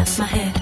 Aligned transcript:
past 0.00 0.18
my 0.18 0.24
head. 0.24 0.59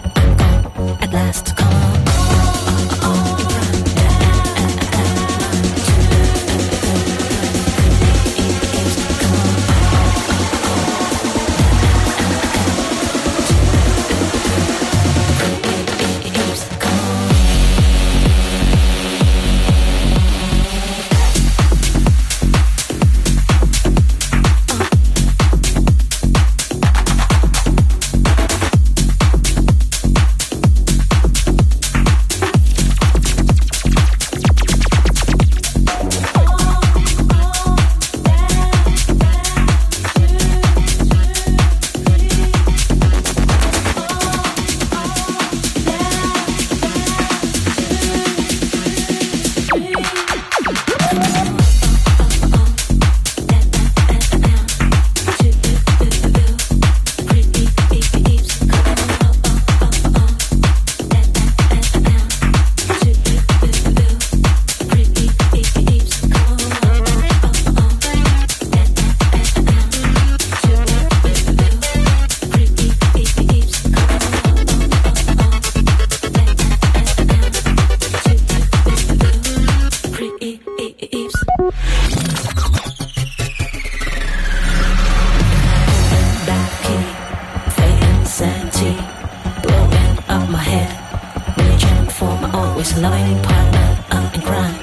was 92.89 92.99
a 92.99 93.01
loving 93.01 93.43
partner, 93.43 94.05
I'm 94.11 94.35
in 94.35 94.41
crime. 94.43 94.75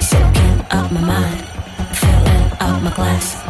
Soaking 0.00 0.60
up 0.70 0.92
my 0.92 1.00
mind, 1.00 1.46
filling 1.94 2.52
up 2.60 2.82
my 2.82 2.94
glass. 2.94 3.49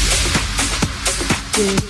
Network. 1.56 1.89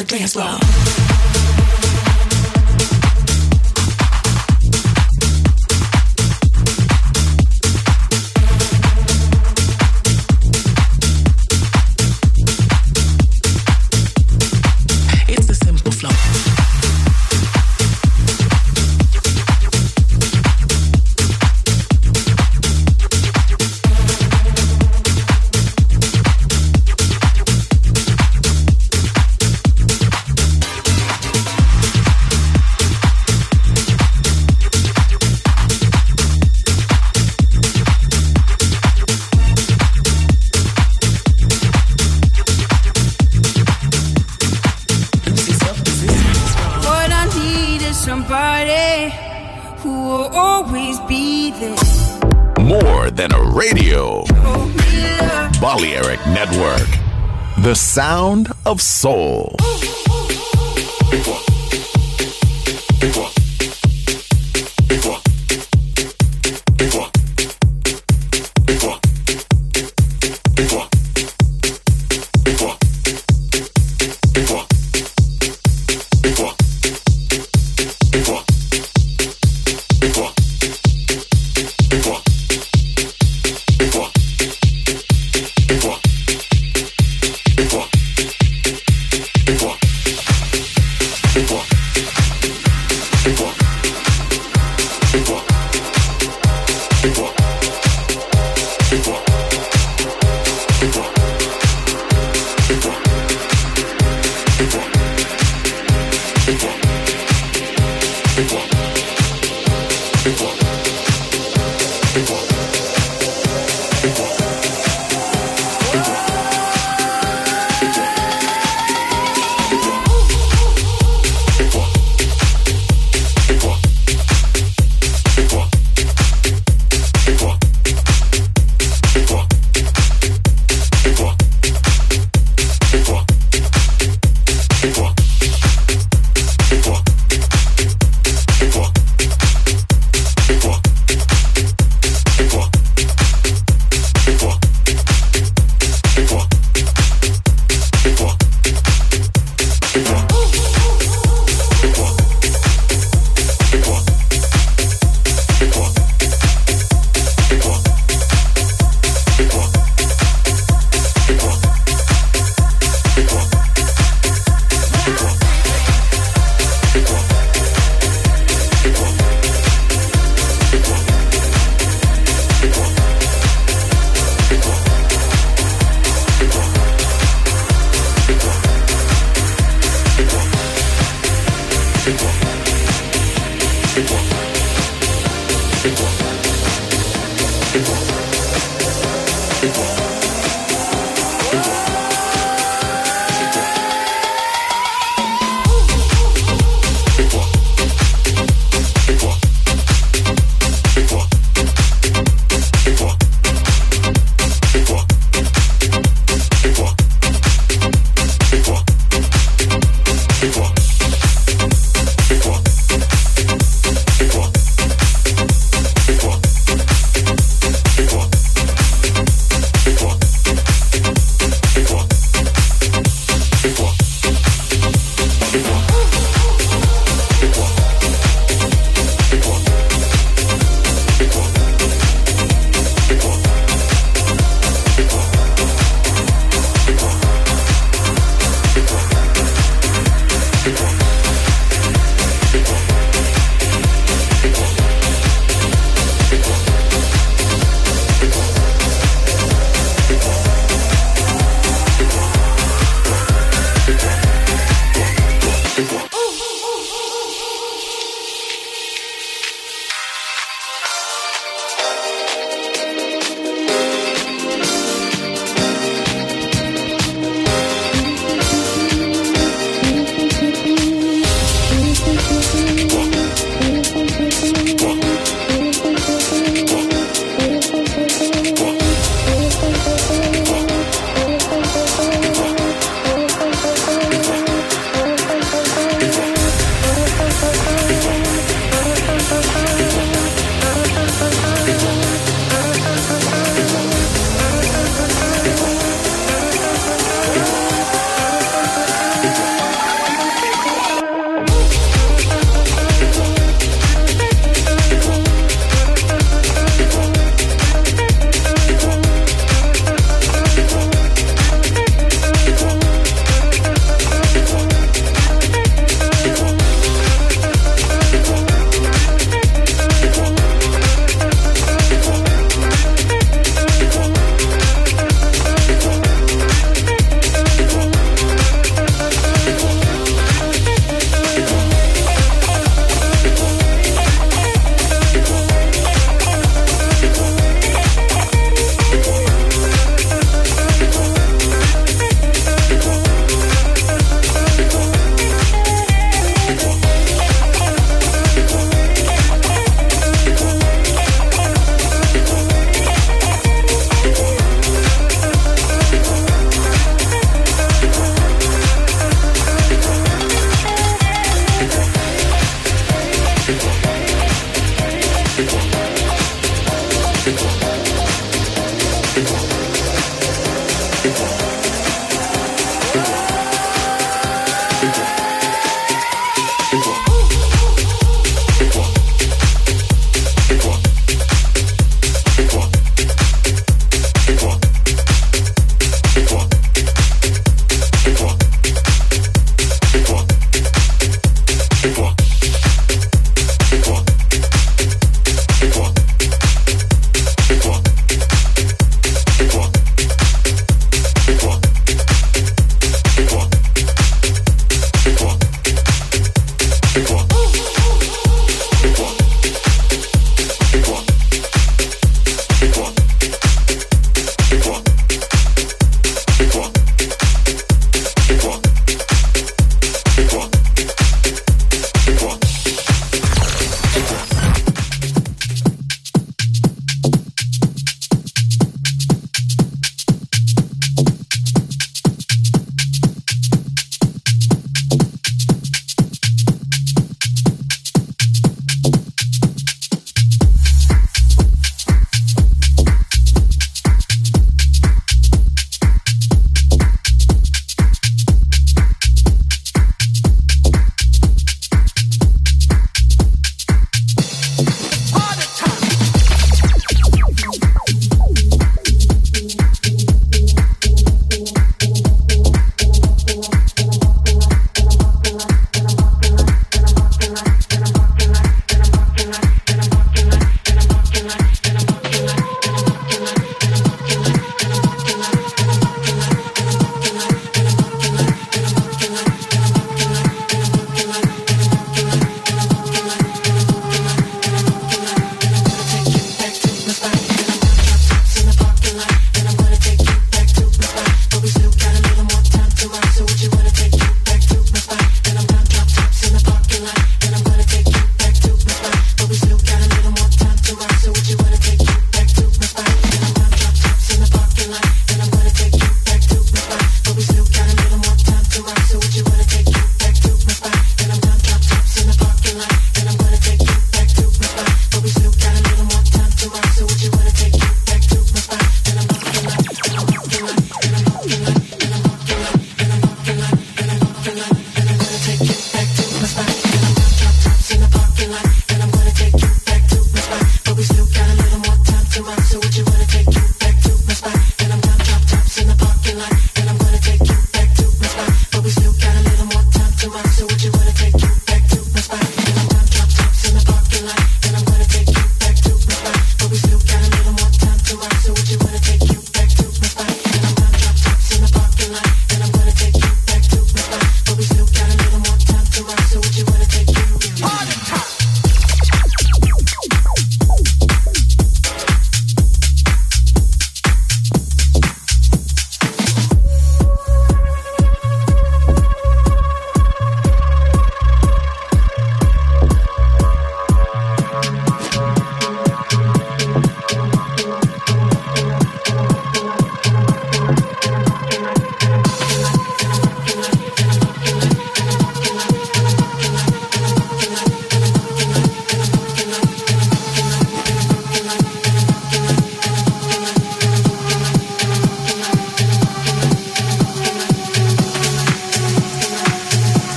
the 0.00 0.16
dance 0.16 0.32
floor. 0.32 0.79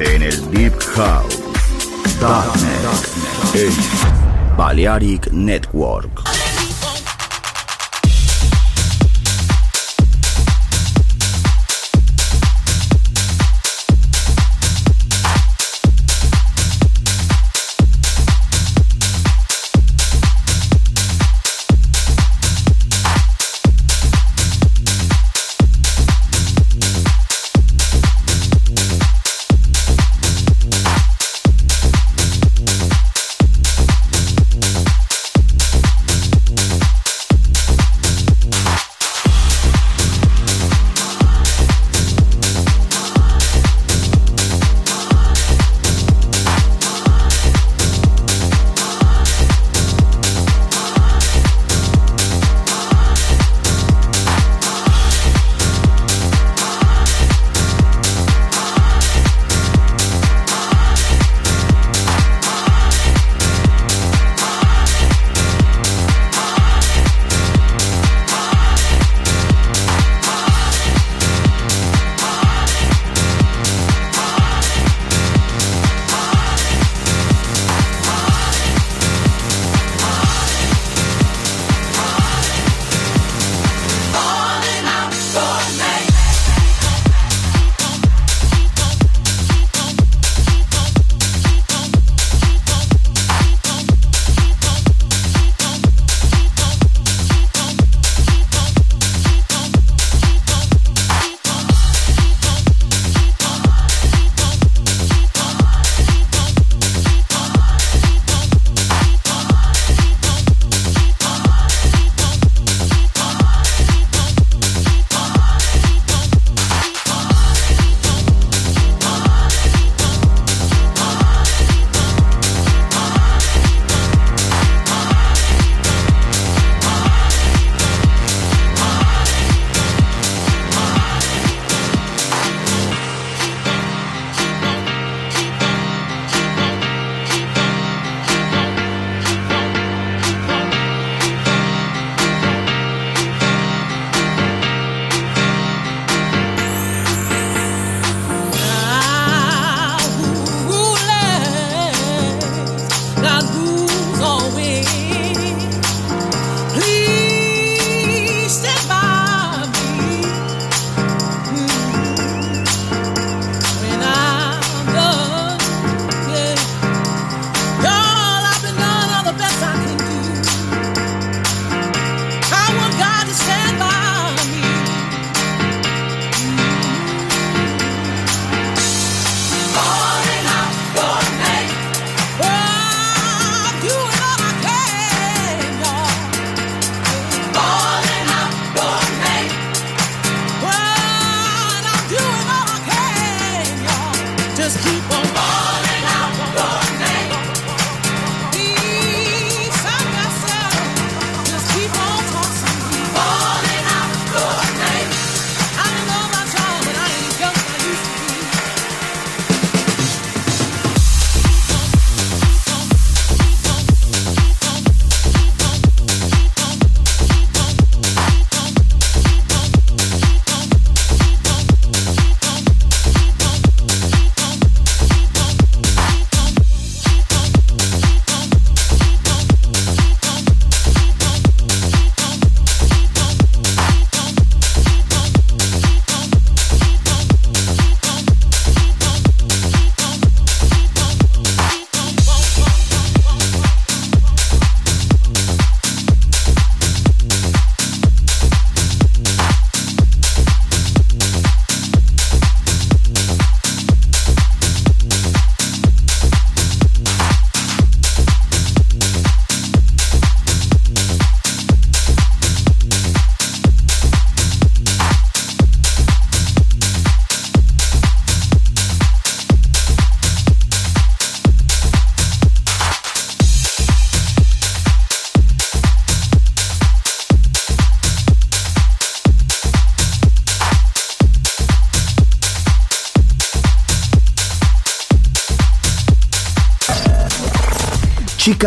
Sumérgete 0.00 0.14
en 0.14 0.22
el 0.22 0.50
Deep 0.50 0.82
House. 0.94 1.38
Darknet. 2.20 3.54
En 3.54 4.56
Balearic 4.56 5.30
Network. 5.32 6.19